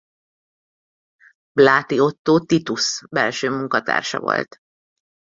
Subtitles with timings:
[1.53, 4.57] Bláthy Ottó Titusz belső munkatársa volt.